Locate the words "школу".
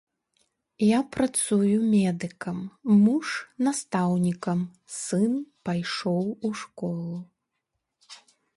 6.63-7.17